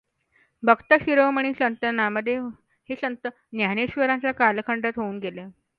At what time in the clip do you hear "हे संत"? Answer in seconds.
2.89-3.27